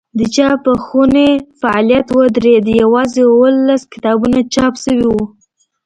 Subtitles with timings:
[0.19, 1.27] د چاپخونې
[1.59, 5.23] فعالیت ودرېد یوازې اوولس کتابونه چاپ شوي وو.